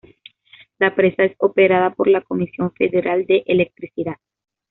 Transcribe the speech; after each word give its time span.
La 0.79 0.95
presa 0.95 1.25
es 1.25 1.35
operada 1.37 1.93
por 1.93 2.07
la 2.07 2.21
Comisión 2.21 2.73
Federal 2.73 3.23
de 3.27 3.43
Electricidad. 3.45 4.15